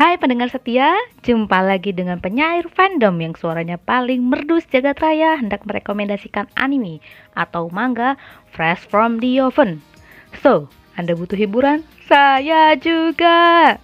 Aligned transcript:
Hai 0.00 0.16
pendengar 0.16 0.48
setia, 0.48 0.96
jumpa 1.20 1.60
lagi 1.60 1.92
dengan 1.92 2.16
penyair 2.24 2.64
fandom 2.72 3.20
yang 3.20 3.36
suaranya 3.36 3.76
paling 3.76 4.24
merdu 4.32 4.56
jagat 4.64 4.96
raya 4.96 5.36
hendak 5.36 5.60
merekomendasikan 5.68 6.48
anime 6.56 7.04
atau 7.36 7.68
manga 7.68 8.16
fresh 8.48 8.80
from 8.88 9.20
the 9.20 9.36
oven. 9.36 9.84
So, 10.40 10.72
Anda 10.96 11.12
butuh 11.12 11.36
hiburan? 11.36 11.84
Saya 12.08 12.80
juga. 12.80 13.76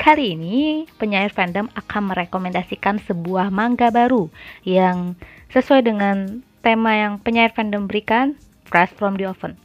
Kali 0.00 0.40
ini, 0.40 0.88
penyair 0.96 1.28
fandom 1.28 1.68
akan 1.76 2.16
merekomendasikan 2.16 3.04
sebuah 3.04 3.52
manga 3.52 3.92
baru 3.92 4.32
yang 4.64 5.20
sesuai 5.52 5.84
dengan 5.84 6.40
tema 6.64 6.96
yang 6.96 7.20
penyair 7.20 7.52
fandom 7.52 7.84
berikan, 7.84 8.40
fresh 8.64 8.96
from 8.96 9.20
the 9.20 9.28
oven. 9.28 9.60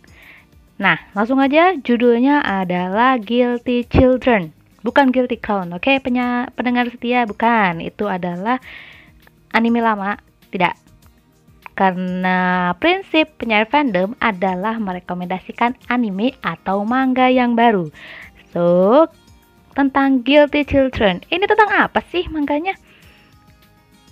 Nah, 0.75 0.99
langsung 1.15 1.39
aja 1.39 1.79
judulnya 1.79 2.43
adalah 2.43 3.15
Guilty 3.15 3.87
Children 3.87 4.59
bukan 4.81 5.09
Guilty 5.13 5.37
Crown, 5.37 5.73
oke? 5.73 5.85
Okay? 5.85 6.01
pendengar 6.53 6.89
setia 6.89 7.25
bukan. 7.25 7.81
Itu 7.81 8.09
adalah 8.09 8.61
anime 9.53 9.81
lama 9.81 10.17
tidak. 10.49 10.77
Karena 11.71 12.71
prinsip 12.77 13.39
penyair 13.39 13.65
fandom 13.65 14.13
adalah 14.19 14.77
merekomendasikan 14.77 15.73
anime 15.87 16.35
atau 16.43 16.83
manga 16.83 17.31
yang 17.31 17.55
baru. 17.55 17.89
So 18.51 19.07
tentang 19.73 20.21
Guilty 20.21 20.67
Children. 20.67 21.23
Ini 21.31 21.47
tentang 21.47 21.71
apa 21.71 22.03
sih 22.11 22.27
manganya? 22.27 22.75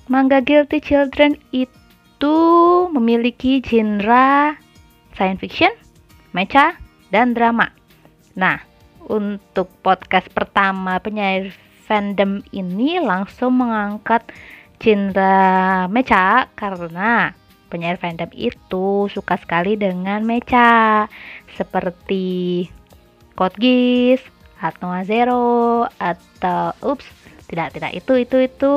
Manga 0.08 0.40
Guilty 0.42 0.80
Children 0.80 1.38
itu 1.54 2.38
memiliki 2.90 3.62
genre 3.62 4.56
science 5.14 5.44
fiction, 5.44 5.70
mecha, 6.32 6.80
dan 7.12 7.36
drama. 7.36 7.70
Nah 8.40 8.69
untuk 9.10 9.68
podcast 9.82 10.30
pertama 10.30 11.02
penyair 11.02 11.50
fandom 11.90 12.46
ini 12.54 13.02
langsung 13.02 13.58
mengangkat 13.58 14.22
genre 14.78 15.90
mecha 15.90 16.46
karena 16.54 17.34
penyair 17.74 17.98
fandom 17.98 18.30
itu 18.38 19.10
suka 19.10 19.36
sekali 19.42 19.76
dengan 19.76 20.22
mecha 20.24 21.10
seperti 21.58 22.70
Code 23.34 23.58
Geass 23.58 24.22
atau 24.62 24.94
Zero 25.04 25.90
atau 25.98 26.78
ups 26.86 27.10
tidak 27.50 27.74
tidak 27.74 27.92
itu 27.98 28.14
itu 28.22 28.38
itu 28.46 28.72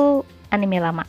anime 0.49 0.81
lama 0.81 1.05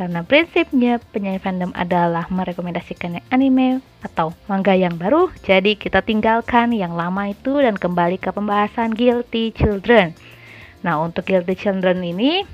karena 0.00 0.24
prinsipnya 0.24 0.96
penyanyi 1.12 1.44
fandom 1.44 1.76
adalah 1.76 2.24
merekomendasikan 2.32 3.20
anime 3.28 3.84
atau 4.00 4.32
manga 4.48 4.72
yang 4.72 4.96
baru, 4.96 5.28
jadi 5.44 5.76
kita 5.76 6.00
tinggalkan 6.00 6.72
yang 6.72 6.96
lama 6.96 7.28
itu 7.28 7.60
dan 7.60 7.76
kembali 7.76 8.16
ke 8.16 8.32
pembahasan 8.32 8.96
Guilty 8.96 9.52
Children. 9.52 10.16
Nah, 10.80 11.04
untuk 11.04 11.28
Guilty 11.28 11.52
Children 11.52 12.00
ini 12.00 12.48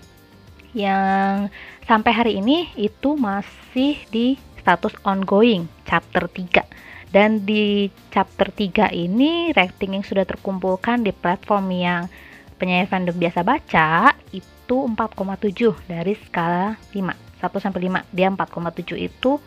yang 0.74 1.46
sampai 1.86 2.10
hari 2.10 2.32
ini 2.42 2.66
itu 2.74 3.14
masih 3.14 4.02
di 4.10 4.34
status 4.58 4.98
ongoing 5.06 5.70
chapter 5.86 6.26
3 6.26 6.66
dan 7.14 7.46
di 7.46 7.94
chapter 8.10 8.50
3 8.50 8.90
ini 8.90 9.54
rating 9.54 10.02
yang 10.02 10.02
sudah 10.02 10.26
terkumpulkan 10.26 11.06
di 11.06 11.14
platform 11.14 11.70
yang 11.70 12.10
penyanyi 12.58 12.90
fandom 12.90 13.14
biasa 13.14 13.46
baca 13.46 14.18
itu 14.34 14.76
4,7 14.82 15.86
dari 15.86 16.18
skala 16.26 16.74
5 16.90 17.25
1 17.40 17.48
sampai 17.62 17.88
5 17.88 18.16
dia 18.16 18.28
4,7 18.32 18.96
itu 18.96 19.40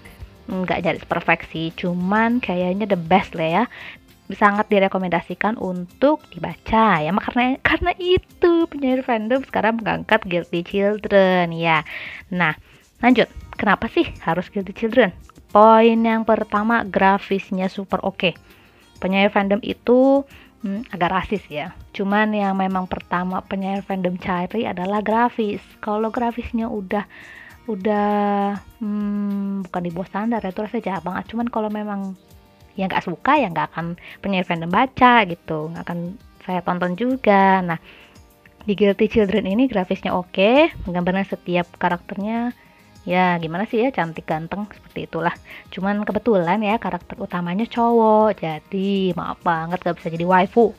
nggak 0.49 0.79
jadi 0.81 0.99
perfeksi. 1.05 1.71
Cuman 1.77 2.41
kayaknya 2.41 2.89
the 2.89 2.99
best 2.99 3.37
lah 3.37 3.49
ya. 3.49 3.63
Sangat 4.29 4.69
direkomendasikan 4.69 5.57
untuk 5.57 6.21
dibaca 6.29 7.01
ya. 7.01 7.09
Karena 7.09 7.57
karena 7.61 7.91
itu 7.97 8.65
penyair 8.69 9.01
fandom 9.01 9.41
sekarang 9.45 9.81
mengangkat 9.81 10.21
Guilty 10.25 10.61
Children 10.65 11.53
ya. 11.53 11.85
Nah 12.33 12.57
lanjut. 13.01 13.29
Kenapa 13.59 13.91
sih 13.91 14.07
harus 14.23 14.47
Guilty 14.47 14.71
Children? 14.71 15.11
Poin 15.51 15.99
yang 15.99 16.23
pertama 16.23 16.87
grafisnya 16.87 17.67
super 17.67 17.99
oke. 18.05 18.17
Okay. 18.17 18.33
penyair 18.99 19.31
fandom 19.31 19.63
itu 19.63 20.27
hmm, 20.63 20.91
agak 20.91 21.11
rasis 21.11 21.43
ya. 21.47 21.71
Cuman 21.95 22.35
yang 22.35 22.55
memang 22.59 22.85
pertama 22.85 23.39
penyair 23.43 23.79
fandom 23.83 24.19
cari 24.19 24.67
adalah 24.67 24.99
grafis. 24.99 25.63
Kalau 25.79 26.11
grafisnya 26.11 26.67
udah 26.67 27.07
udah 27.69 28.57
hmm, 28.81 29.69
bukan 29.69 29.81
di 29.85 29.91
bawah 29.93 30.09
standar 30.09 30.41
ya 30.41 30.49
itu 30.49 30.65
rasanya 30.65 30.85
jahat 30.89 31.01
banget. 31.05 31.23
Cuman 31.29 31.47
kalau 31.53 31.69
memang 31.69 32.17
yang 32.73 32.89
nggak 32.89 33.05
suka 33.05 33.37
ya 33.37 33.47
nggak 33.53 33.69
akan 33.75 33.93
penyair 34.25 34.45
fandom 34.49 34.73
baca 34.73 35.23
gitu. 35.29 35.69
Nggak 35.69 35.83
akan 35.85 35.99
saya 36.41 36.65
tonton 36.65 36.97
juga. 36.97 37.61
Nah 37.61 37.77
di 38.65 38.73
Guilty 38.73 39.05
Children 39.07 39.45
ini 39.53 39.69
grafisnya 39.69 40.17
oke 40.17 40.73
menggambarkan 40.89 41.29
setiap 41.29 41.69
karakternya. 41.77 42.57
Ya 43.07 43.37
gimana 43.39 43.63
sih 43.69 43.85
ya 43.85 43.93
cantik 43.93 44.25
ganteng 44.25 44.65
seperti 44.73 45.05
itulah. 45.05 45.33
Cuman 45.69 46.01
kebetulan 46.03 46.59
ya 46.65 46.81
karakter 46.81 47.15
utamanya 47.21 47.69
cowok. 47.69 48.41
Jadi 48.41 49.13
maaf 49.13 49.39
banget 49.45 49.77
gak 49.85 50.01
bisa 50.01 50.09
jadi 50.09 50.25
waifu. 50.25 50.73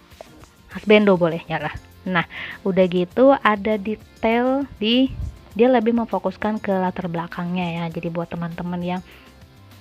Husbando 0.75 1.15
bolehnya 1.15 1.63
lah. 1.63 1.75
Nah 2.07 2.27
udah 2.67 2.85
gitu 2.91 3.35
ada 3.39 3.79
detail 3.79 4.67
di 4.79 5.11
dia 5.55 5.67
lebih 5.67 5.97
memfokuskan 5.97 6.63
ke 6.63 6.71
latar 6.71 7.11
belakangnya 7.11 7.83
ya. 7.83 7.85
Jadi 7.91 8.09
buat 8.11 8.31
teman-teman 8.31 8.81
yang 8.81 9.01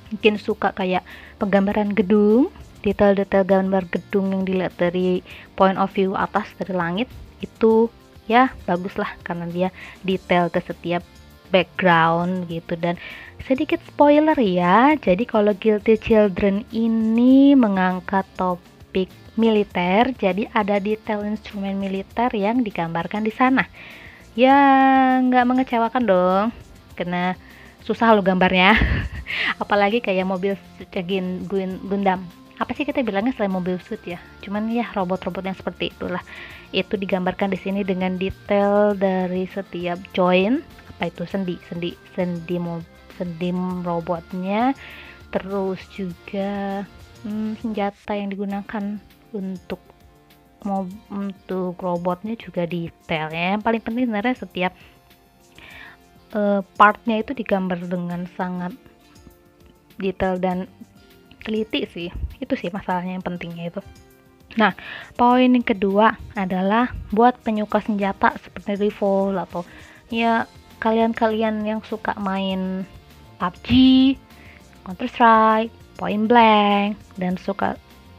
mungkin 0.10 0.42
suka 0.42 0.74
kayak 0.74 1.06
penggambaran 1.38 1.94
gedung 1.94 2.50
detail-detail 2.80 3.44
gambar 3.44 3.84
gedung 3.92 4.32
yang 4.32 4.44
dilihat 4.48 4.74
dari 4.80 5.20
point 5.60 5.76
of 5.76 5.92
view 5.92 6.16
atas 6.16 6.48
dari 6.56 6.74
langit 6.74 7.08
itu 7.44 7.92
ya 8.26 8.56
bagus 8.64 8.96
lah 8.96 9.12
karena 9.22 9.46
dia 9.52 9.70
detail 10.02 10.48
ke 10.48 10.64
setiap 10.64 11.04
background 11.52 12.48
gitu. 12.48 12.80
Dan 12.80 12.96
sedikit 13.44 13.82
spoiler 13.86 14.38
ya 14.40 14.96
jadi 14.98 15.24
kalau 15.28 15.54
Guilty 15.56 16.00
Children 16.00 16.66
ini 16.72 17.54
mengangkat 17.54 18.26
topik 18.36 19.12
militer 19.40 20.12
jadi 20.20 20.52
ada 20.52 20.78
detail 20.84 21.24
instrumen 21.24 21.80
militer 21.80 22.28
yang 22.36 22.60
digambarkan 22.60 23.24
di 23.24 23.32
sana 23.32 23.64
ya 24.40 24.60
nggak 25.20 25.44
mengecewakan 25.44 26.04
dong. 26.08 26.46
Karena 26.96 27.36
susah 27.84 28.16
lo 28.16 28.24
gambarnya. 28.24 28.80
Apalagi 29.64 30.00
kayak 30.00 30.24
mobil 30.24 30.56
Gin 30.96 31.44
Gundam. 31.52 32.24
Apa 32.60 32.76
sih 32.76 32.84
kita 32.84 33.00
bilangnya 33.04 33.32
selain 33.36 33.56
mobil 33.56 33.80
suit 33.80 34.04
ya? 34.04 34.20
Cuman 34.44 34.68
ya 34.72 34.88
robot-robot 34.92 35.48
yang 35.48 35.56
seperti 35.56 35.96
itulah. 35.96 36.20
Itu 36.76 37.00
digambarkan 37.00 37.56
di 37.56 37.60
sini 37.60 37.88
dengan 37.88 38.20
detail 38.20 38.96
dari 39.00 39.48
setiap 39.48 40.00
join. 40.12 40.60
Apa 40.96 41.08
itu? 41.08 41.24
Sendi 41.24 41.56
sendi 41.72 41.96
sendi 42.16 42.56
mo, 42.60 42.84
sendi 43.16 43.56
robotnya. 43.84 44.76
Terus 45.32 45.80
juga 45.96 46.84
hmm, 47.24 47.64
senjata 47.64 48.12
yang 48.16 48.28
digunakan 48.28 49.00
untuk 49.32 49.80
mau 50.64 50.88
untuk 51.12 51.80
robotnya 51.80 52.36
juga 52.36 52.68
detail 52.68 53.32
ya. 53.32 53.56
Yang 53.56 53.64
paling 53.64 53.82
penting 53.84 54.04
sebenarnya 54.08 54.36
setiap 54.36 54.74
uh, 56.36 56.62
partnya 56.76 57.22
itu 57.22 57.32
digambar 57.36 57.80
dengan 57.86 58.28
sangat 58.36 58.74
detail 60.00 60.40
dan 60.40 60.68
teliti 61.44 61.88
sih. 61.88 62.10
Itu 62.40 62.56
sih 62.60 62.72
masalahnya 62.72 63.20
yang 63.20 63.26
pentingnya 63.26 63.72
itu. 63.72 63.82
Nah 64.58 64.74
poin 65.14 65.46
yang 65.46 65.66
kedua 65.66 66.18
adalah 66.34 66.92
buat 67.14 67.38
penyuka 67.46 67.80
senjata 67.86 68.34
seperti 68.42 68.90
rifle 68.90 69.38
atau 69.38 69.62
ya 70.10 70.50
kalian-kalian 70.82 71.68
yang 71.68 71.82
suka 71.86 72.16
main 72.18 72.88
PUBG, 73.38 73.68
Counter 74.84 75.08
Strike, 75.12 75.74
Point 76.00 76.26
Blank 76.32 76.98
dan 77.20 77.36
suka 77.36 77.76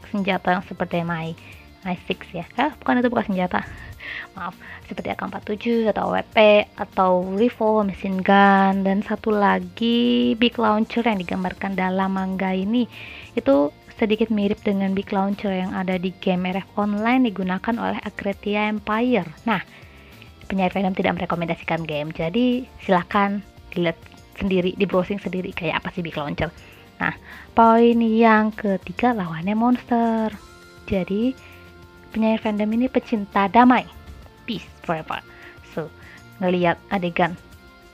senjata 0.09 0.59
yang 0.59 0.65
seperti 0.65 1.01
main 1.01 1.33
i6 1.83 2.37
ya. 2.37 2.45
Eh, 2.57 2.71
bukan 2.77 3.01
itu 3.01 3.09
bukan 3.09 3.25
senjata. 3.33 3.65
Maaf. 4.37 4.53
Seperti 4.85 5.07
AK47 5.15 5.63
atau 5.95 6.11
WP 6.11 6.37
atau 6.75 7.11
rifle 7.39 7.87
mesin 7.87 8.19
gun 8.19 8.83
dan 8.83 8.99
satu 9.01 9.31
lagi 9.31 10.35
big 10.35 10.59
launcher 10.59 11.01
yang 11.01 11.17
digambarkan 11.17 11.79
dalam 11.79 12.19
manga 12.19 12.51
ini. 12.51 12.85
Itu 13.33 13.71
sedikit 14.01 14.33
mirip 14.33 14.65
dengan 14.65 14.97
big 14.97 15.13
launcher 15.13 15.53
yang 15.53 15.77
ada 15.77 15.93
di 16.01 16.09
game 16.25 16.49
RF 16.49 16.73
online 16.73 17.29
digunakan 17.29 17.75
oleh 17.77 18.01
Agretia 18.01 18.65
Empire. 18.65 19.29
Nah 19.45 19.61
penyair 20.49 20.73
fandom 20.73 20.97
tidak 20.97 21.21
merekomendasikan 21.21 21.85
game 21.87 22.11
jadi 22.11 22.67
silahkan 22.83 23.39
dilihat 23.71 23.95
sendiri 24.35 24.75
di 24.75 24.83
browsing 24.89 25.21
sendiri 25.21 25.53
kayak 25.53 25.79
apa 25.85 25.93
sih 25.93 26.01
big 26.01 26.17
launcher. 26.17 26.49
Nah 26.97 27.13
poin 27.53 28.01
yang 28.01 28.49
ketiga 28.51 29.13
lawannya 29.13 29.53
monster. 29.53 30.33
Jadi 30.89 31.31
penyair 32.11 32.37
fandom 32.37 32.69
ini 32.75 32.91
pecinta 32.91 33.47
damai. 33.47 33.87
Peace 34.45 34.67
forever. 34.83 35.23
So 35.71 35.87
ngelihat 36.43 36.77
adegan 36.91 37.39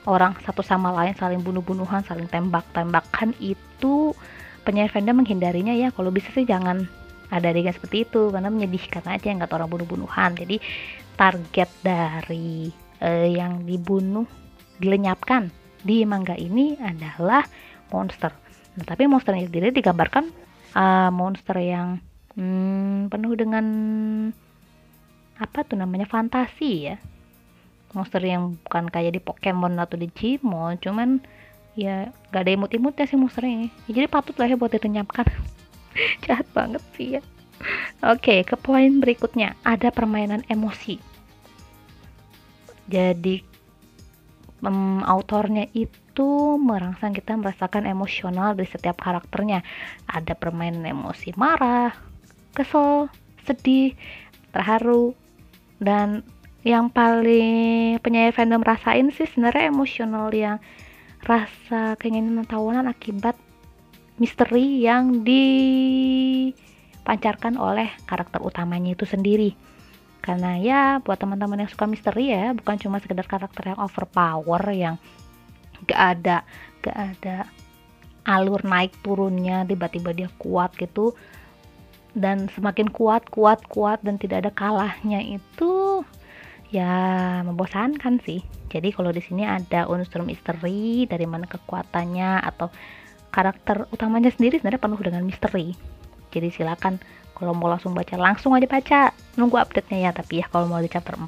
orang 0.08 0.34
satu 0.42 0.64
sama 0.64 0.90
lain 0.90 1.14
saling 1.14 1.44
bunuh-bunuhan 1.44 2.02
saling 2.04 2.26
tembak-tembakan 2.28 3.36
itu 3.38 4.12
penyair 4.66 4.90
fandom 4.90 5.22
menghindarinya 5.22 5.72
ya. 5.72 5.88
Kalau 5.94 6.10
bisa 6.10 6.28
sih 6.34 6.44
jangan 6.44 6.84
ada 7.28 7.52
adegan 7.52 7.76
seperti 7.76 8.08
itu 8.08 8.32
karena 8.32 8.48
menyedihkan 8.48 9.04
aja 9.06 9.28
nggak 9.30 9.52
orang 9.54 9.70
bunuh-bunuhan. 9.70 10.36
Jadi 10.36 10.58
target 11.14 11.70
dari 11.84 12.72
uh, 13.02 13.28
yang 13.28 13.64
dibunuh 13.64 14.24
dilenyapkan 14.78 15.50
di 15.82 16.02
manga 16.06 16.34
ini 16.34 16.78
adalah 16.78 17.46
monster. 17.94 18.30
Nah, 18.78 18.84
tapi 18.86 19.10
monsternya 19.10 19.50
sendiri 19.50 19.74
digambarkan 19.74 20.30
uh, 20.74 21.10
monster 21.10 21.58
yang 21.58 21.98
hmm, 22.38 23.10
penuh 23.10 23.34
dengan 23.34 23.66
apa 25.38 25.58
tuh 25.66 25.74
namanya 25.74 26.06
fantasi 26.06 26.94
ya. 26.94 26.96
Monster 27.92 28.22
yang 28.22 28.54
bukan 28.68 28.86
kayak 28.92 29.16
di 29.16 29.20
Pokemon 29.20 29.80
atau 29.80 29.98
di 29.98 30.06
Digimon, 30.06 30.78
cuman 30.78 31.18
ya 31.74 32.12
gak 32.30 32.46
ada 32.46 32.54
imut-imutnya 32.54 33.08
sih 33.08 33.18
monsternya. 33.18 33.72
Ya, 33.90 34.02
jadi 34.02 34.06
patut 34.06 34.38
lah 34.38 34.46
ya 34.46 34.56
buat 34.56 34.70
dilenyapkan. 34.70 35.26
Jahat 36.24 36.46
banget 36.54 36.82
sih 36.94 37.18
ya. 37.18 37.22
Oke, 38.06 38.46
ke 38.46 38.54
poin 38.54 39.02
berikutnya 39.02 39.58
ada 39.66 39.90
permainan 39.90 40.46
emosi. 40.46 41.00
Jadi 42.86 43.42
um, 44.62 45.02
autornya 45.02 45.66
itu 45.74 46.58
merangsang 46.58 47.14
kita 47.14 47.34
merasakan 47.34 47.88
emosional 47.88 48.54
dari 48.54 48.68
setiap 48.70 49.02
karakternya. 49.02 49.64
Ada 50.06 50.38
permainan 50.38 50.86
emosi 50.86 51.34
marah, 51.34 51.90
kesel, 52.56 53.12
sedih, 53.44 53.92
terharu, 54.52 55.12
dan 55.78 56.26
yang 56.66 56.90
paling 56.90 58.02
penyair 58.02 58.34
fandom 58.34 58.58
rasain 58.60 59.14
sih 59.14 59.30
sebenarnya 59.30 59.70
emosional 59.70 60.26
yang 60.34 60.58
rasa 61.22 61.94
keinginan 61.96 62.44
tahunan 62.44 62.90
akibat 62.90 63.38
misteri 64.18 64.82
yang 64.82 65.22
dipancarkan 65.22 67.54
oleh 67.56 67.88
karakter 68.04 68.42
utamanya 68.42 68.98
itu 68.98 69.06
sendiri. 69.06 69.54
Karena 70.18 70.58
ya 70.58 70.98
buat 71.00 71.16
teman-teman 71.16 71.64
yang 71.64 71.70
suka 71.70 71.86
misteri 71.86 72.34
ya 72.34 72.50
bukan 72.52 72.76
cuma 72.76 73.00
sekedar 73.00 73.24
karakter 73.24 73.72
yang 73.72 73.80
overpower 73.80 74.60
yang 74.74 74.98
gak 75.86 76.18
ada 76.18 76.42
gak 76.82 76.98
ada 77.16 77.46
alur 78.26 78.66
naik 78.66 78.92
turunnya 79.00 79.64
tiba-tiba 79.64 80.12
dia 80.12 80.28
kuat 80.36 80.76
gitu 80.76 81.16
dan 82.16 82.48
semakin 82.52 82.88
kuat 82.88 83.28
kuat 83.28 83.60
kuat 83.68 84.00
dan 84.00 84.16
tidak 84.16 84.46
ada 84.46 84.52
kalahnya 84.54 85.20
itu 85.20 86.04
ya 86.68 87.40
membosankan 87.44 88.20
sih. 88.24 88.44
Jadi 88.68 88.92
kalau 88.92 89.12
di 89.12 89.24
sini 89.24 89.48
ada 89.48 89.88
unsur 89.88 90.24
misteri 90.24 91.08
dari 91.08 91.24
mana 91.24 91.48
kekuatannya 91.48 92.44
atau 92.44 92.68
karakter 93.32 93.88
utamanya 93.92 94.28
sendiri 94.32 94.60
sebenarnya 94.60 94.82
penuh 94.84 95.00
dengan 95.00 95.22
misteri. 95.24 95.72
Jadi 96.28 96.48
silakan 96.52 97.00
kalau 97.32 97.56
mau 97.56 97.72
langsung 97.72 97.96
baca 97.96 98.16
langsung 98.20 98.52
aja 98.52 98.68
baca. 98.68 99.00
Nunggu 99.40 99.56
update 99.56 99.88
nya 99.92 100.08
ya 100.08 100.10
tapi 100.12 100.44
ya 100.44 100.46
kalau 100.52 100.68
mau 100.68 100.80
di 100.80 100.92
chapter 100.92 101.16
4 101.16 101.24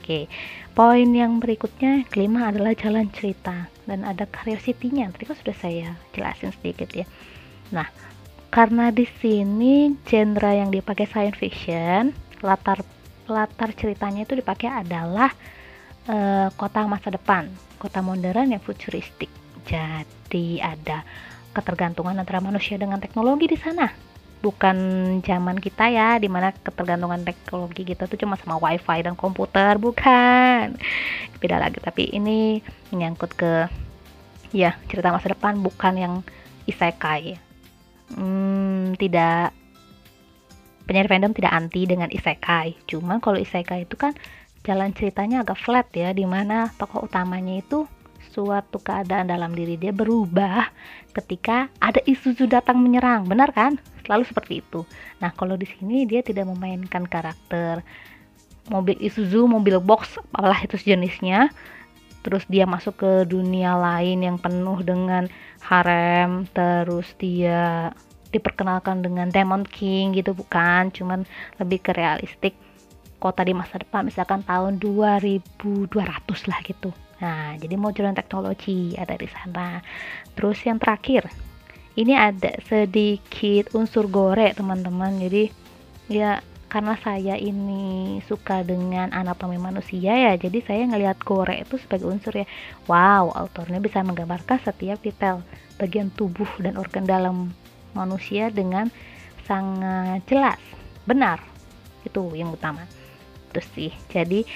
oke. 0.00 0.18
Poin 0.72 1.08
yang 1.12 1.42
berikutnya 1.42 2.08
kelima 2.08 2.48
adalah 2.48 2.72
jalan 2.72 3.12
cerita 3.12 3.68
dan 3.84 4.00
ada 4.06 4.24
curiosity-nya 4.30 5.12
tadi 5.12 5.28
kan 5.28 5.36
sudah 5.36 5.56
saya 5.60 5.88
jelasin 6.16 6.56
sedikit 6.56 6.88
ya. 6.96 7.04
Nah 7.76 8.09
karena 8.50 8.90
di 8.90 9.06
sini 9.06 9.94
genre 10.02 10.50
yang 10.50 10.74
dipakai 10.74 11.06
science 11.06 11.38
fiction 11.38 12.10
latar 12.42 12.82
latar 13.30 13.70
ceritanya 13.78 14.26
itu 14.26 14.34
dipakai 14.34 14.66
adalah 14.66 15.30
uh, 16.10 16.50
kota 16.58 16.82
masa 16.90 17.14
depan 17.14 17.46
kota 17.80 18.04
modern 18.04 18.52
yang 18.52 18.60
futuristik. 18.60 19.32
Jadi 19.64 20.60
ada 20.60 21.00
ketergantungan 21.56 22.12
antara 22.12 22.44
manusia 22.44 22.76
dengan 22.76 23.00
teknologi 23.00 23.48
di 23.48 23.56
sana. 23.56 23.88
Bukan 24.40 24.76
zaman 25.24 25.56
kita 25.60 25.88
ya 25.88 26.16
di 26.20 26.28
mana 26.28 26.52
ketergantungan 26.52 27.24
teknologi 27.24 27.84
kita 27.84 28.04
tuh 28.04 28.20
cuma 28.20 28.36
sama 28.36 28.60
wifi 28.60 29.00
dan 29.00 29.16
komputer 29.16 29.80
bukan. 29.80 30.76
Beda 31.40 31.56
lagi 31.56 31.80
tapi 31.80 32.12
ini 32.12 32.60
menyangkut 32.92 33.32
ke 33.32 33.52
ya 34.52 34.76
cerita 34.92 35.14
masa 35.14 35.32
depan 35.32 35.56
bukan 35.64 35.94
yang 35.96 36.14
isekai 36.68 37.49
hmm, 38.16 38.96
tidak 38.98 39.52
penyair 40.88 41.06
fandom 41.06 41.34
tidak 41.34 41.52
anti 41.54 41.86
dengan 41.86 42.10
isekai 42.10 42.74
cuman 42.90 43.22
kalau 43.22 43.38
isekai 43.38 43.86
itu 43.86 43.94
kan 43.94 44.16
jalan 44.66 44.92
ceritanya 44.92 45.46
agak 45.46 45.58
flat 45.60 45.86
ya 45.94 46.10
di 46.12 46.26
mana 46.26 46.68
tokoh 46.76 47.06
utamanya 47.06 47.62
itu 47.62 47.86
suatu 48.30 48.78
keadaan 48.78 49.26
dalam 49.26 49.50
diri 49.52 49.74
dia 49.74 49.90
berubah 49.90 50.70
ketika 51.10 51.66
ada 51.82 51.98
Isuzu 52.06 52.46
datang 52.46 52.78
menyerang, 52.78 53.26
benar 53.26 53.50
kan? 53.50 53.76
Selalu 54.06 54.24
seperti 54.30 54.62
itu. 54.62 54.86
Nah, 55.18 55.34
kalau 55.34 55.58
di 55.58 55.66
sini 55.66 56.06
dia 56.06 56.22
tidak 56.22 56.46
memainkan 56.46 57.04
karakter 57.10 57.82
mobil 58.70 58.94
Isuzu, 59.02 59.50
mobil 59.50 59.82
box, 59.82 60.22
apalah 60.30 60.62
itu 60.62 60.78
jenisnya. 60.78 61.50
Terus 62.20 62.44
dia 62.48 62.68
masuk 62.68 63.00
ke 63.00 63.12
dunia 63.24 63.76
lain 63.80 64.20
yang 64.20 64.36
penuh 64.36 64.80
dengan 64.84 65.28
harem, 65.64 66.44
terus 66.52 67.08
dia 67.16 67.90
diperkenalkan 68.30 69.02
dengan 69.02 69.32
Demon 69.32 69.66
King 69.66 70.14
gitu 70.14 70.36
bukan, 70.36 70.92
cuman 70.94 71.26
lebih 71.58 71.82
ke 71.82 71.90
realistik 71.96 72.54
kota 73.20 73.44
di 73.44 73.52
masa 73.52 73.76
depan 73.76 74.08
misalkan 74.08 74.40
tahun 74.48 74.80
2200 74.80 75.92
lah 76.48 76.60
gitu 76.64 76.88
Nah, 77.20 77.52
jadi 77.60 77.76
modern 77.76 78.16
teknologi 78.16 78.96
ada 78.96 79.14
di 79.14 79.28
sana. 79.28 79.84
Terus 80.32 80.58
yang 80.64 80.80
terakhir, 80.80 81.28
ini 82.00 82.16
ada 82.16 82.56
sedikit 82.64 83.76
unsur 83.76 84.08
gore, 84.08 84.56
teman-teman. 84.56 85.20
Jadi 85.20 85.52
ya 86.08 86.40
karena 86.70 86.94
saya 87.02 87.34
ini 87.34 88.22
suka 88.30 88.62
dengan 88.62 89.10
anatomi 89.10 89.58
manusia 89.58 90.14
ya, 90.14 90.32
jadi 90.38 90.62
saya 90.62 90.86
ngelihat 90.86 91.18
gore 91.20 91.66
itu 91.66 91.76
sebagai 91.82 92.06
unsur 92.06 92.32
ya. 92.32 92.46
Wow, 92.86 93.34
autornya 93.34 93.82
bisa 93.82 94.00
menggambarkan 94.06 94.62
setiap 94.62 95.02
detail 95.02 95.42
bagian 95.76 96.14
tubuh 96.14 96.48
dan 96.62 96.78
organ 96.78 97.04
dalam 97.04 97.50
manusia 97.92 98.48
dengan 98.54 98.86
sangat 99.44 100.22
jelas, 100.30 100.62
benar. 101.04 101.42
Itu 102.06 102.30
yang 102.38 102.54
utama. 102.54 102.86
Terus 103.50 103.66
sih. 103.74 103.90
Jadi 104.06 104.46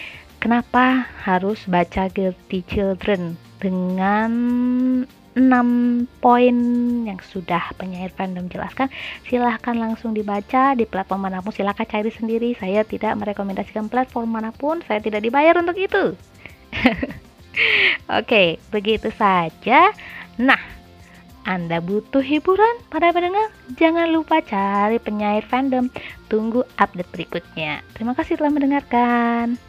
Kenapa 0.44 1.08
harus 1.24 1.64
baca 1.64 2.04
Guilty 2.12 2.60
Children 2.68 3.32
dengan 3.64 4.30
6 5.34 6.06
poin 6.22 6.56
yang 7.04 7.18
sudah 7.20 7.74
penyair 7.74 8.10
fandom 8.14 8.46
jelaskan 8.46 8.86
silahkan 9.26 9.74
langsung 9.74 10.14
dibaca 10.14 10.78
di 10.78 10.86
platform 10.86 11.26
mana 11.26 11.42
pun 11.42 11.50
silahkan 11.50 11.86
cari 11.86 12.10
sendiri 12.14 12.54
saya 12.54 12.86
tidak 12.86 13.18
merekomendasikan 13.18 13.90
platform 13.90 14.30
mana 14.30 14.54
pun 14.54 14.80
saya 14.86 15.02
tidak 15.02 15.26
dibayar 15.26 15.58
untuk 15.58 15.74
itu 15.74 16.14
oke 18.18 18.44
begitu 18.70 19.10
saja 19.14 19.90
nah 20.38 20.74
anda 21.44 21.76
butuh 21.84 22.24
hiburan 22.24 22.80
para 22.88 23.12
pendengar? 23.12 23.52
Jangan 23.76 24.08
lupa 24.08 24.40
cari 24.40 24.96
penyair 24.96 25.44
fandom. 25.44 25.92
Tunggu 26.32 26.64
update 26.80 27.12
berikutnya. 27.12 27.84
Terima 27.92 28.16
kasih 28.16 28.40
telah 28.40 28.48
mendengarkan. 28.48 29.60